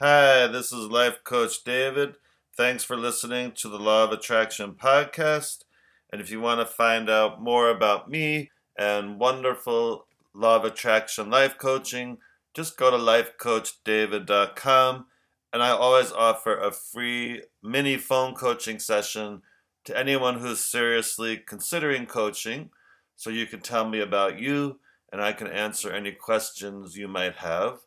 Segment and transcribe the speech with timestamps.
[0.00, 2.14] Hi, this is Life Coach David.
[2.56, 5.64] Thanks for listening to the Law of Attraction podcast.
[6.12, 11.30] And if you want to find out more about me and wonderful Law of Attraction
[11.30, 12.18] life coaching,
[12.54, 15.06] just go to lifecoachdavid.com.
[15.52, 19.42] And I always offer a free mini phone coaching session
[19.84, 22.70] to anyone who's seriously considering coaching.
[23.16, 24.78] So you can tell me about you
[25.10, 27.80] and I can answer any questions you might have.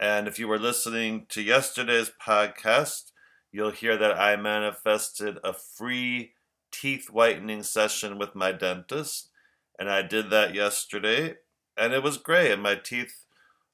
[0.00, 3.10] And if you were listening to yesterday's podcast,
[3.50, 6.32] you'll hear that I manifested a free
[6.70, 9.30] teeth whitening session with my dentist.
[9.78, 11.36] And I did that yesterday,
[11.76, 12.52] and it was great.
[12.52, 13.24] And my teeth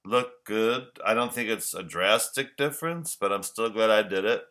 [0.04, 0.86] look good.
[1.04, 4.44] I don't think it's a drastic difference, but I'm still glad I did it.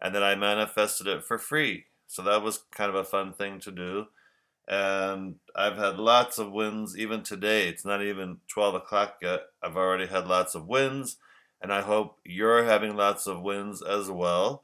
[0.00, 1.84] And then I manifested it for free.
[2.06, 4.06] So that was kind of a fun thing to do.
[4.66, 7.68] And I've had lots of wins even today.
[7.68, 9.42] It's not even 12 o'clock yet.
[9.62, 11.16] I've already had lots of wins,
[11.60, 14.62] and I hope you're having lots of wins as well.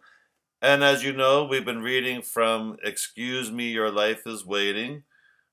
[0.63, 5.05] And as you know, we've been reading from Excuse Me, Your Life is Waiting,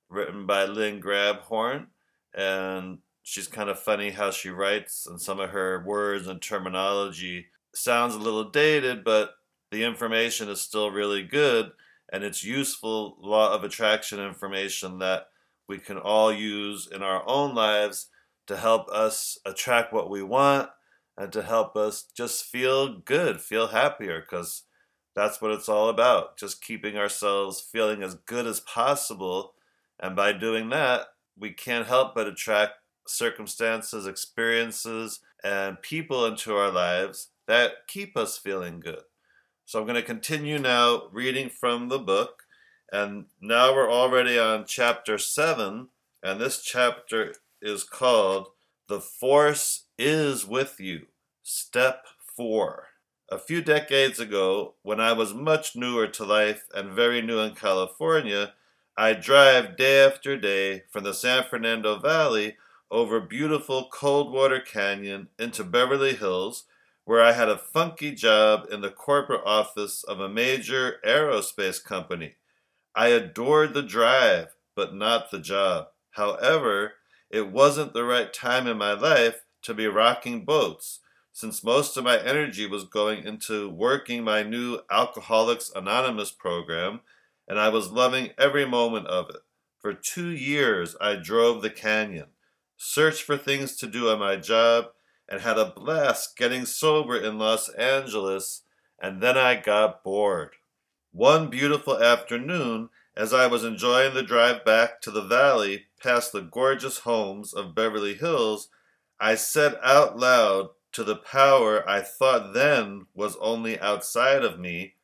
[0.09, 1.87] written by Lynn Grabhorn.
[2.33, 7.47] And she's kind of funny how she writes, and some of her words and terminology
[7.73, 9.35] sounds a little dated, but
[9.71, 11.71] the information is still really good
[12.11, 15.27] and it's useful law of attraction information that
[15.67, 18.07] we can all use in our own lives
[18.47, 20.69] to help us attract what we want
[21.17, 24.63] and to help us just feel good, feel happier, because
[25.15, 26.37] that's what it's all about.
[26.37, 29.55] Just keeping ourselves feeling as good as possible.
[29.99, 32.73] And by doing that, we can't help but attract
[33.07, 39.01] circumstances, experiences, and people into our lives that keep us feeling good.
[39.67, 42.43] So I'm going to continue now reading from the book.
[42.89, 45.89] And now we're already on chapter 7.
[46.23, 48.47] And this chapter is called
[48.87, 51.07] The Force is With You,
[51.43, 52.05] Step
[52.37, 52.87] 4.
[53.29, 57.53] A few decades ago, when I was much newer to life and very new in
[57.53, 58.53] California,
[58.95, 62.55] I drive day after day from the San Fernando Valley
[62.89, 66.63] over beautiful Coldwater Canyon into Beverly Hills
[67.07, 72.35] where I had a funky job in the corporate office of a major aerospace company.
[72.93, 75.87] I adored the drive, but not the job.
[76.11, 76.95] However,
[77.29, 80.99] it wasn't the right time in my life to be rocking boats,
[81.31, 86.99] since most of my energy was going into working my new Alcoholics Anonymous program,
[87.47, 89.43] and I was loving every moment of it.
[89.79, 92.27] For two years, I drove the canyon,
[92.75, 94.87] searched for things to do on my job,
[95.29, 98.63] and had a blast getting sober in Los Angeles,
[98.99, 100.55] and then I got bored.
[101.11, 106.41] One beautiful afternoon, as I was enjoying the drive back to the valley past the
[106.41, 108.69] gorgeous homes of Beverly Hills,
[109.19, 114.95] I said out loud to the power I thought then was only outside of me,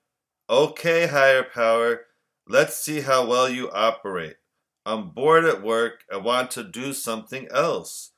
[0.50, 2.06] Okay, higher power,
[2.48, 4.36] let's see how well you operate.
[4.86, 8.12] I'm bored at work and want to do something else.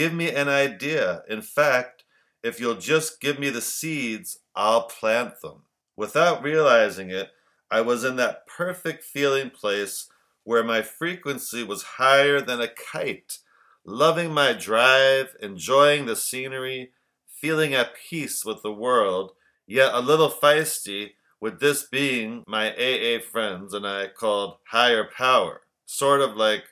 [0.00, 1.24] Give me an idea.
[1.28, 2.04] In fact,
[2.42, 5.64] if you'll just give me the seeds, I'll plant them.
[5.94, 7.32] Without realizing it,
[7.70, 10.08] I was in that perfect feeling place
[10.42, 13.40] where my frequency was higher than a kite,
[13.84, 16.92] loving my drive, enjoying the scenery,
[17.28, 19.32] feeling at peace with the world,
[19.66, 21.10] yet a little feisty
[21.42, 26.64] with this being my AA friends and I called higher power, sort of like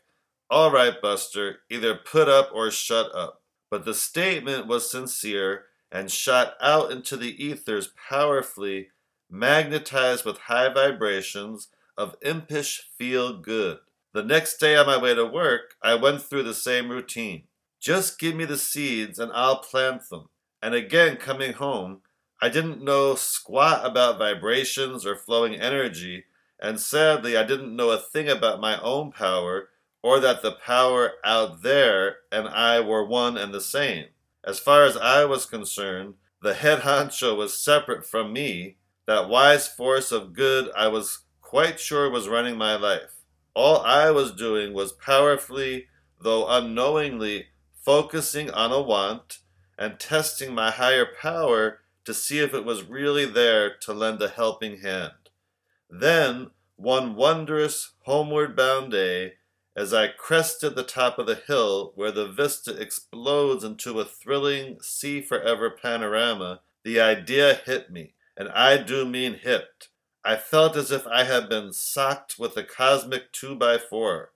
[0.51, 3.43] all right, Buster, either put up or shut up.
[3.71, 8.89] But the statement was sincere and shot out into the ethers powerfully,
[9.31, 13.79] magnetized with high vibrations of impish feel good.
[14.15, 17.45] The next day on my way to work, I went through the same routine.
[17.81, 20.29] Just give me the seeds and I'll plant them.
[20.63, 22.01] And again, coming home,
[22.41, 26.25] I didn't know squat about vibrations or flowing energy,
[26.61, 29.69] and sadly, I didn't know a thing about my own power
[30.09, 34.07] or that the power out there and I were one and the same.
[34.43, 38.77] As far as I was concerned, the head honcho was separate from me.
[39.07, 43.17] That wise force of good I was quite sure was running my life.
[43.53, 45.89] All I was doing was powerfully,
[46.19, 47.49] though unknowingly,
[47.85, 49.41] focusing on a want
[49.77, 54.29] and testing my higher power to see if it was really there to lend a
[54.29, 55.13] helping hand.
[55.91, 59.35] Then, one wondrous homeward bound day,
[59.79, 64.79] as I crested the top of the hill where the vista explodes into a thrilling
[64.83, 69.87] see forever panorama, the idea hit me, and I do mean hit.
[70.25, 74.27] I felt as if I had been socked with a cosmic 2x4.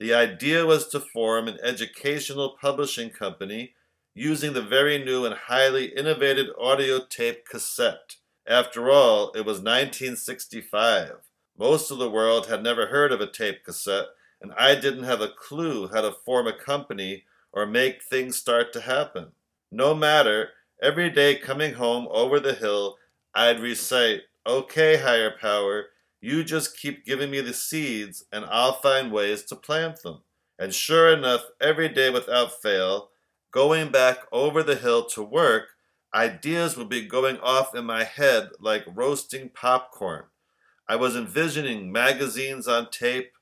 [0.00, 3.74] The idea was to form an educational publishing company
[4.16, 8.16] using the very new and highly innovated audio tape cassette.
[8.48, 11.18] After all, it was 1965.
[11.56, 14.06] Most of the world had never heard of a tape cassette,
[14.42, 18.72] and I didn't have a clue how to form a company or make things start
[18.72, 19.28] to happen.
[19.70, 20.50] No matter,
[20.82, 22.96] every day coming home over the hill,
[23.34, 25.86] I'd recite, Okay, higher power,
[26.20, 30.22] you just keep giving me the seeds, and I'll find ways to plant them.
[30.58, 33.10] And sure enough, every day without fail,
[33.52, 35.68] going back over the hill to work,
[36.14, 40.24] ideas would be going off in my head like roasting popcorn.
[40.88, 43.32] I was envisioning magazines on tape,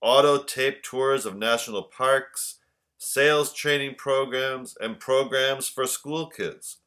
[0.00, 2.56] auto tape tours of national parks,
[2.98, 6.78] sales training programs, and programs for school kids.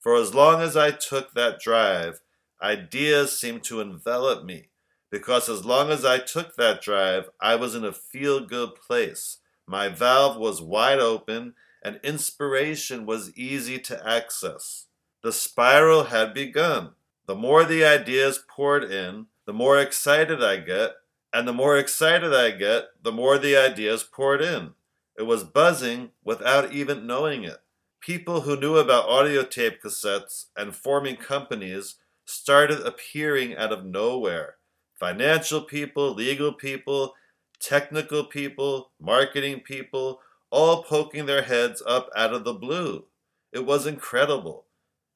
[0.00, 2.20] For as long as I took that drive,
[2.62, 4.68] ideas seemed to envelop me.
[5.10, 9.38] Because as long as I took that drive, I was in a feel good place.
[9.66, 14.86] My valve was wide open, and inspiration was easy to access.
[15.22, 16.90] The spiral had begun.
[17.26, 20.96] The more the ideas poured in, the more excited I get,
[21.36, 24.70] and the more excited I get, the more the ideas poured in.
[25.18, 27.58] It was buzzing without even knowing it.
[28.00, 34.54] People who knew about audio tape cassettes and forming companies started appearing out of nowhere.
[34.94, 37.12] Financial people, legal people,
[37.60, 43.04] technical people, marketing people, all poking their heads up out of the blue.
[43.52, 44.64] It was incredible.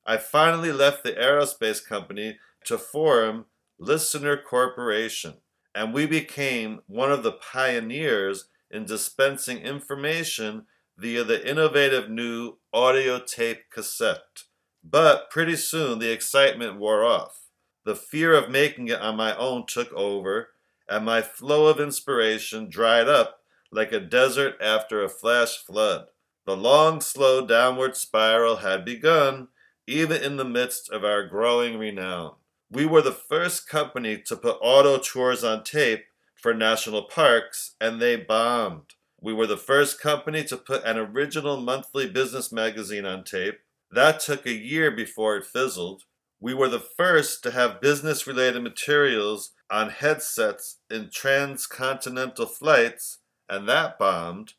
[0.05, 3.47] I finally left the aerospace company to form
[3.79, 5.37] Listener Corporation,
[5.75, 13.19] and we became one of the pioneers in dispensing information via the innovative new audio
[13.19, 14.45] tape cassette.
[14.83, 17.47] But pretty soon the excitement wore off.
[17.85, 20.51] The fear of making it on my own took over,
[20.89, 23.41] and my flow of inspiration dried up
[23.73, 26.07] like a desert after a flash flood.
[26.47, 29.49] The long, slow downward spiral had begun,
[29.87, 32.35] even in the midst of our growing renown.
[32.73, 36.05] We were the first company to put auto tours on tape
[36.37, 38.95] for national parks, and they bombed.
[39.21, 43.59] We were the first company to put an original monthly business magazine on tape.
[43.91, 46.05] That took a year before it fizzled.
[46.39, 53.19] We were the first to have business related materials on headsets in transcontinental flights,
[53.49, 54.55] and that bombed.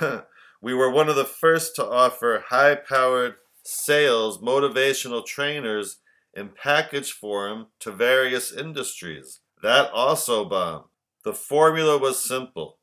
[0.60, 5.98] we were one of the first to offer high powered sales motivational trainers
[6.36, 9.40] in package form to various industries.
[9.62, 10.84] That also bombed.
[11.24, 12.78] The formula was simple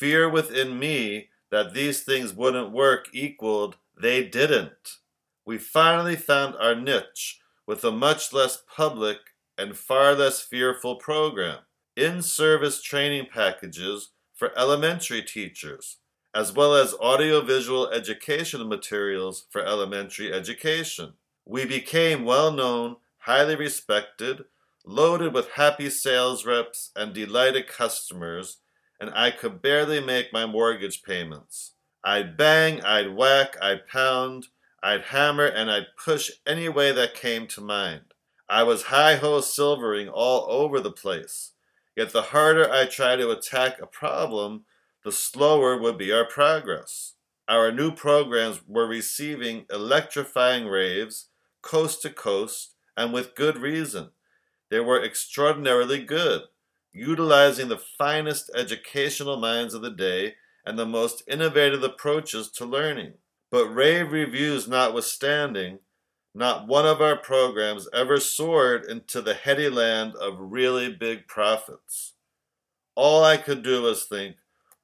[0.00, 4.96] fear within me that these things wouldn't work equaled they didn't.
[5.44, 9.18] We finally found our niche with a much less public
[9.58, 11.58] and far less fearful program
[11.96, 15.98] in service training packages for elementary teachers,
[16.34, 21.12] as well as audiovisual educational materials for elementary education.
[21.44, 24.44] We became well known, highly respected,
[24.84, 28.58] loaded with happy sales reps and delighted customers,
[29.00, 31.72] and I could barely make my mortgage payments.
[32.04, 34.46] I'd bang, I'd whack, I'd pound,
[34.82, 38.14] I'd hammer, and I'd push any way that came to mind.
[38.48, 41.52] I was high ho silvering all over the place.
[41.96, 44.64] Yet the harder I tried to attack a problem,
[45.04, 47.14] the slower would be our progress.
[47.48, 51.29] Our new programs were receiving electrifying raves,
[51.62, 54.10] coast to coast, and with good reason.
[54.70, 56.42] They were extraordinarily good,
[56.92, 63.14] utilizing the finest educational minds of the day and the most innovative approaches to learning.
[63.50, 65.80] But rave reviews notwithstanding,
[66.34, 72.12] not one of our programs ever soared into the heady land of really big profits.
[72.94, 74.36] All I could do was think,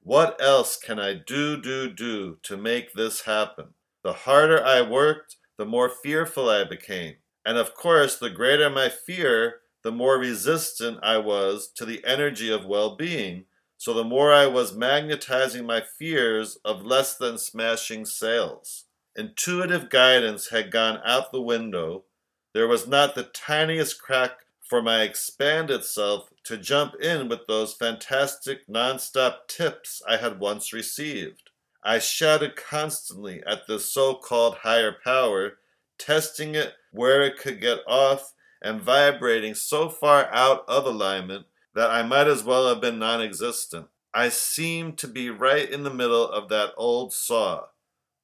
[0.02, 3.74] what else can I do, do, do to make this happen?
[4.02, 7.16] The harder I worked, the more fearful I became.
[7.44, 12.50] And of course, the greater my fear, the more resistant I was to the energy
[12.50, 13.44] of well being,
[13.78, 18.84] so the more I was magnetizing my fears of less than smashing sales.
[19.14, 22.04] Intuitive guidance had gone out the window.
[22.52, 27.74] There was not the tiniest crack for my expanded self to jump in with those
[27.74, 31.45] fantastic nonstop tips I had once received.
[31.86, 35.58] I shouted constantly at the so called higher power,
[35.98, 41.88] testing it where it could get off and vibrating so far out of alignment that
[41.88, 43.86] I might as well have been non existent.
[44.12, 47.66] I seemed to be right in the middle of that old saw.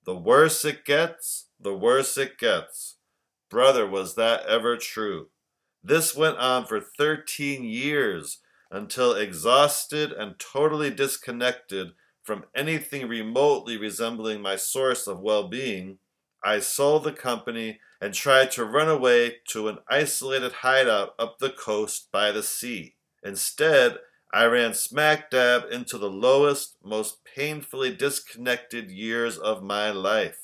[0.07, 2.97] The worse it gets, the worse it gets.
[3.49, 5.29] Brother, was that ever true?
[5.85, 8.39] This went on for 13 years
[8.73, 11.93] until exhausted and totally disconnected
[12.23, 15.99] from anything remotely resembling my source of well being,
[16.45, 21.51] I sold the company and tried to run away to an isolated hideout up the
[21.51, 22.95] coast by the sea.
[23.23, 23.99] Instead,
[24.33, 30.39] I ran smack dab into the lowest, most painfully disconnected years of my life.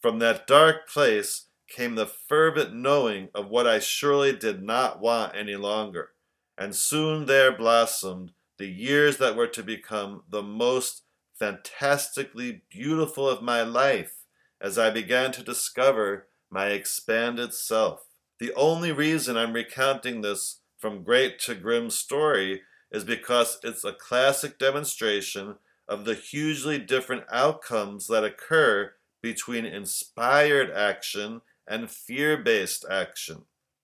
[0.00, 5.34] From that dark place came the fervent knowing of what I surely did not want
[5.34, 6.10] any longer,
[6.58, 11.02] and soon there blossomed the years that were to become the most
[11.38, 14.24] fantastically beautiful of my life
[14.60, 18.06] as I began to discover my expanded self.
[18.38, 23.92] The only reason I'm recounting this from great to grim story is because it's a
[23.92, 25.56] classic demonstration
[25.88, 33.42] of the hugely different outcomes that occur between inspired action and fear based action.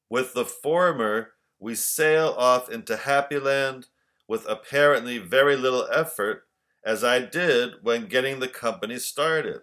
[0.08, 3.86] With the former, we sail off into happy land
[4.32, 6.44] with apparently very little effort,
[6.82, 9.60] as I did when getting the company started.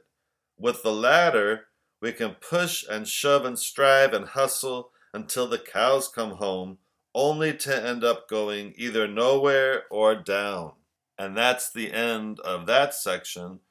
[0.59, 1.69] With the latter,
[2.03, 6.77] we can push and shove and strive and hustle until the cows come home,
[7.15, 10.73] only to end up going either nowhere or down.
[11.17, 13.61] And that's the end of that section.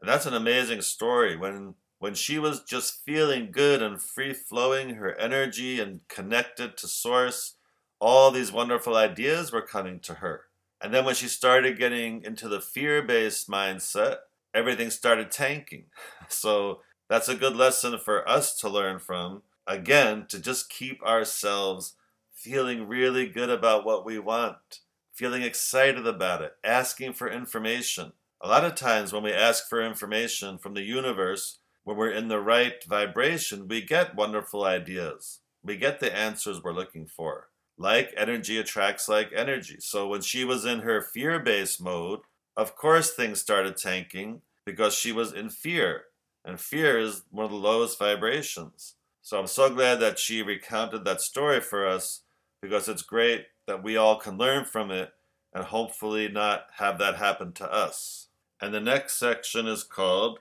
[0.00, 1.36] And that's an amazing story.
[1.36, 6.88] When when she was just feeling good and free flowing, her energy and connected to
[6.88, 7.54] source,
[8.00, 10.47] all these wonderful ideas were coming to her.
[10.80, 14.18] And then when she started getting into the fear based mindset,
[14.54, 15.84] everything started tanking.
[16.30, 19.42] So that's a good lesson for us to learn from.
[19.66, 21.94] Again, to just keep ourselves
[22.34, 24.80] feeling really good about what we want,
[25.14, 28.12] feeling excited about it, asking for information.
[28.42, 32.28] A lot of times when we ask for information from the universe, when we're in
[32.28, 35.40] the right vibration, we get wonderful ideas.
[35.64, 37.47] We get the answers we're looking for.
[37.78, 39.76] Like energy attracts like energy.
[39.80, 42.20] So when she was in her fear based mode,
[42.56, 46.04] of course things started tanking because she was in fear
[46.44, 48.94] and fear is one of the lowest vibrations.
[49.22, 52.22] So I'm so glad that she recounted that story for us
[52.62, 55.12] because it's great that we all can learn from it
[55.52, 58.28] and hopefully not have that happen to us.
[58.60, 60.38] And the next section is called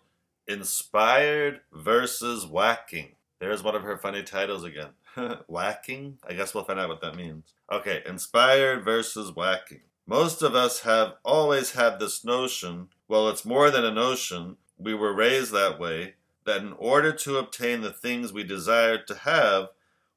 [0.48, 3.15] Inspired versus Whacking.
[3.39, 4.89] There's one of her funny titles again.
[5.48, 6.17] whacking?
[6.27, 7.53] I guess we'll find out what that means.
[7.72, 9.82] Okay, inspired versus whacking.
[10.06, 14.94] Most of us have always had this notion, well, it's more than a notion, we
[14.94, 16.15] were raised that way,
[16.46, 19.70] that in order to obtain the things we desired to have,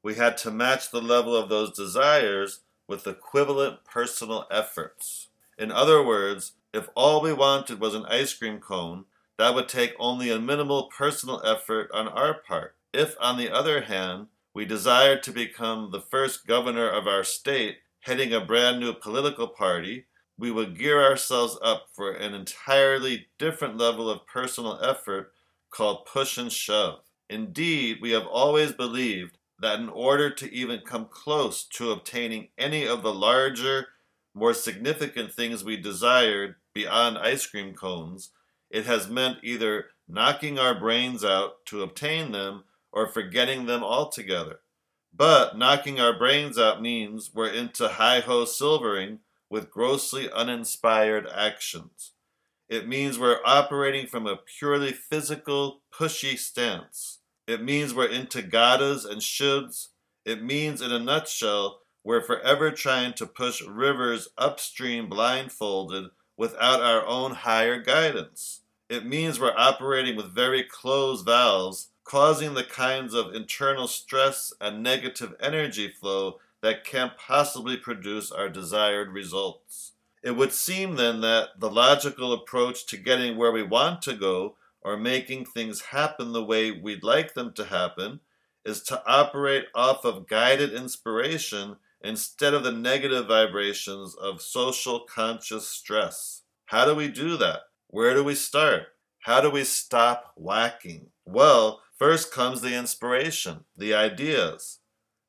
[0.02, 5.28] we had to match the level of those desires with equivalent personal efforts.
[5.58, 9.04] In other words, if all we wanted was an ice cream cone,
[9.38, 12.76] that would take only a minimal personal effort on our part.
[12.92, 17.78] If, on the other hand, we desired to become the first governor of our state,
[18.00, 20.06] heading a brand new political party,
[20.37, 25.32] we would gear ourselves up for an entirely different level of personal effort
[25.70, 27.00] called push and shove.
[27.28, 32.87] Indeed, we have always believed that in order to even come close to obtaining any
[32.87, 33.88] of the larger,
[34.35, 38.30] more significant things we desired beyond ice cream cones,
[38.70, 44.61] it has meant either knocking our brains out to obtain them or forgetting them altogether.
[45.14, 52.12] But knocking our brains out means we're into high ho silvering with grossly uninspired actions.
[52.68, 57.18] It means we're operating from a purely physical, pushy stance.
[57.49, 59.88] It means we're into gotta and shoulds.
[60.25, 67.04] It means, in a nutshell, we're forever trying to push rivers upstream blindfolded without our
[67.06, 68.61] own higher guidance.
[68.88, 74.83] It means we're operating with very closed valves, causing the kinds of internal stress and
[74.83, 79.93] negative energy flow that can't possibly produce our desired results.
[80.21, 84.57] It would seem then that the logical approach to getting where we want to go
[84.83, 88.19] or making things happen the way we'd like them to happen
[88.64, 95.69] is to operate off of guided inspiration instead of the negative vibrations of social conscious
[95.69, 96.43] stress.
[96.67, 97.61] How do we do that?
[97.87, 98.88] Where do we start?
[99.21, 101.11] How do we stop whacking?
[101.25, 104.78] Well, first comes the inspiration, the ideas.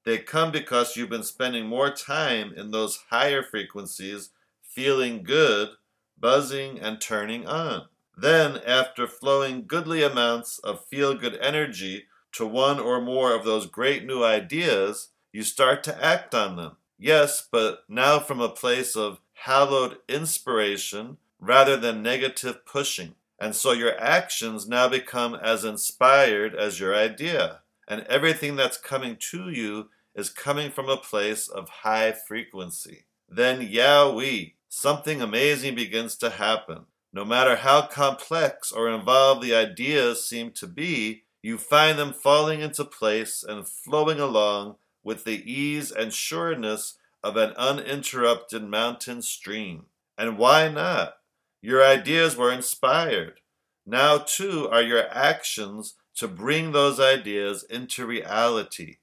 [0.05, 4.29] They come because you've been spending more time in those higher frequencies,
[4.63, 5.71] feeling good,
[6.17, 7.87] buzzing, and turning on.
[8.15, 13.65] Then, after flowing goodly amounts of feel good energy to one or more of those
[13.65, 16.77] great new ideas, you start to act on them.
[16.97, 23.15] Yes, but now from a place of hallowed inspiration rather than negative pushing.
[23.41, 29.17] And so your actions now become as inspired as your idea and everything that's coming
[29.31, 33.05] to you is coming from a place of high frequency.
[33.27, 36.85] Then, Yahweh, something amazing begins to happen.
[37.11, 42.61] No matter how complex or involved the ideas seem to be, you find them falling
[42.61, 49.85] into place and flowing along with the ease and sureness of an uninterrupted mountain stream.
[50.15, 51.15] And why not?
[51.61, 53.39] Your ideas were inspired.
[53.85, 58.97] Now, too, are your actions to bring those ideas into reality,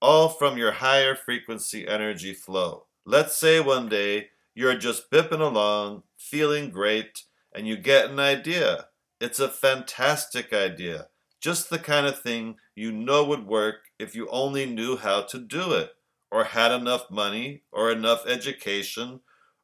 [0.00, 2.86] all from your higher frequency energy flow.
[3.04, 8.88] Let's say one day you're just bipping along, feeling great, and you get an idea.
[9.20, 11.08] It's a fantastic idea,
[11.40, 15.38] just the kind of thing you know would work if you only knew how to
[15.38, 15.92] do it,
[16.30, 19.20] or had enough money, or enough education,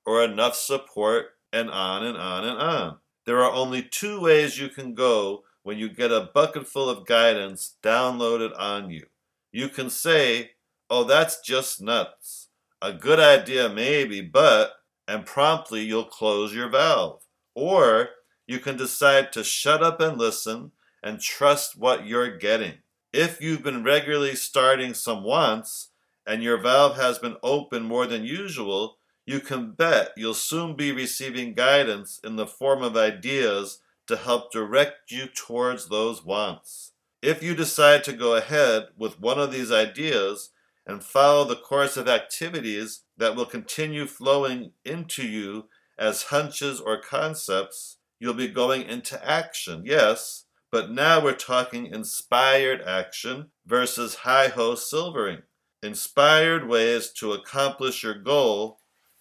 [0.07, 2.97] or enough support, and on and on and on.
[3.27, 7.07] There are only two ways you can go when you get a bucket full of
[7.07, 9.07] guidance downloaded on you.
[9.53, 10.53] You can say,
[10.91, 12.49] Oh, that's just nuts.
[12.81, 14.73] A good idea, maybe, but,
[15.07, 17.23] and promptly you'll close your valve.
[17.55, 18.11] Or
[18.47, 22.75] you can decide to shut up and listen and trust what you're getting.
[23.13, 25.91] If you've been regularly starting some wants
[26.27, 28.98] and your valve has been open more than usual,
[29.29, 34.51] you can bet you'll soon be receiving guidance in the form of ideas to help
[34.51, 36.93] direct you towards those wants.
[37.21, 40.49] If you decide to go ahead with one of these ideas
[40.87, 45.67] and follow the course of activities that will continue flowing into you
[45.99, 52.81] as hunches or concepts, you'll be going into action, yes, but now we're talking inspired
[52.81, 55.43] action versus high ho silvering.
[55.83, 58.79] Inspired ways to accomplish your goal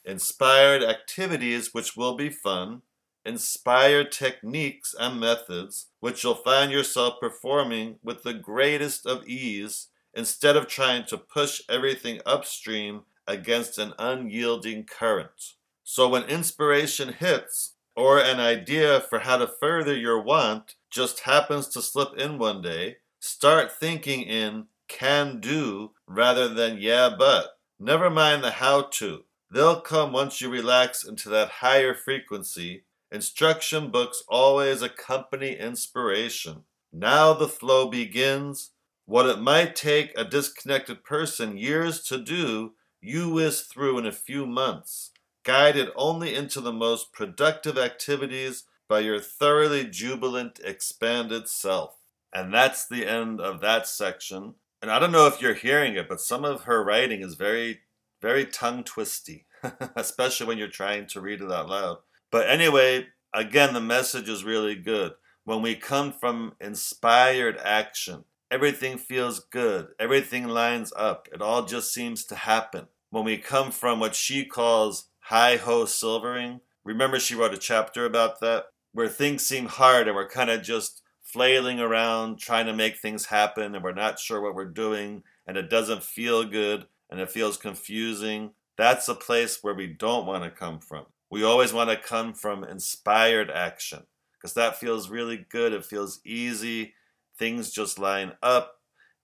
[0.07, 2.81] inspired activities which will be fun,
[3.25, 10.55] inspired techniques and methods which you'll find yourself performing with the greatest of ease instead
[10.55, 15.55] of trying to push everything upstream against an unyielding current.
[15.83, 21.67] So when inspiration hits, or an idea for how to further your want just happens
[21.67, 27.57] to slip in one day, start thinking in can do rather than yeah but.
[27.79, 29.23] Never mind the how to.
[29.49, 32.83] They'll come once you relax into that higher frequency.
[33.11, 36.63] Instruction books always accompany inspiration.
[36.91, 38.71] Now the flow begins.
[39.05, 44.11] What it might take a disconnected person years to do, you whiz through in a
[44.11, 45.11] few months,
[45.45, 51.95] guided only into the most productive activities by your thoroughly jubilant, expanded self.
[52.33, 54.55] And that's the end of that section.
[54.81, 57.79] And I don't know if you're hearing it, but some of her writing is very
[58.21, 59.45] very tongue twisty,
[59.95, 61.97] especially when you're trying to read it out loud.
[62.31, 65.13] But anyway, again, the message is really good.
[65.43, 71.93] When we come from inspired action, everything feels good, everything lines up, it all just
[71.93, 72.87] seems to happen.
[73.09, 78.05] When we come from what she calls high ho silvering, remember she wrote a chapter
[78.05, 82.73] about that, where things seem hard and we're kind of just flailing around trying to
[82.73, 86.85] make things happen and we're not sure what we're doing and it doesn't feel good
[87.09, 91.05] and it feels confusing, that's a place where we don't want to come from.
[91.29, 95.73] We always want to come from inspired action because that feels really good.
[95.73, 96.93] It feels easy.
[97.37, 98.75] Things just line up.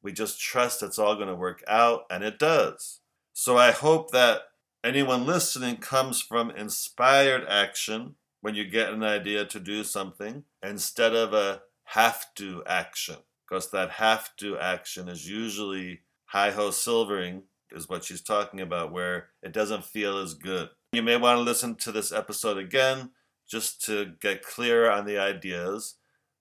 [0.01, 2.99] We just trust it's all going to work out, and it does.
[3.31, 4.41] So I hope that
[4.83, 11.15] anyone listening comes from inspired action when you get an idea to do something instead
[11.15, 13.15] of a have to action
[13.47, 17.43] because that have to action is usually high ho silvering
[17.73, 20.69] is what she's talking about, where it doesn't feel as good.
[20.93, 23.11] You may want to listen to this episode again
[23.47, 25.95] just to get clear on the ideas,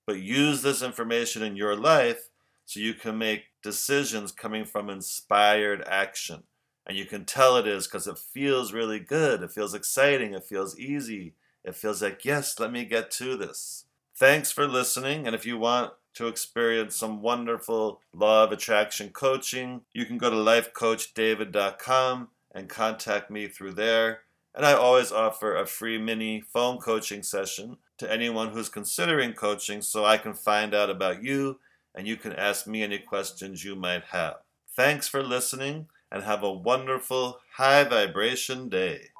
[0.05, 2.29] but use this information in your life
[2.65, 6.43] so you can make decisions coming from inspired action.
[6.85, 9.41] And you can tell it is because it feels really good.
[9.41, 10.33] It feels exciting.
[10.33, 11.33] It feels easy.
[11.63, 13.85] It feels like, yes, let me get to this.
[14.15, 15.25] Thanks for listening.
[15.25, 20.29] And if you want to experience some wonderful law of attraction coaching, you can go
[20.29, 24.21] to lifecoachdavid.com and contact me through there.
[24.55, 29.81] And I always offer a free mini phone coaching session to anyone who's considering coaching
[29.81, 31.59] so I can find out about you
[31.95, 34.37] and you can ask me any questions you might have.
[34.75, 39.12] Thanks for listening and have a wonderful high vibration day.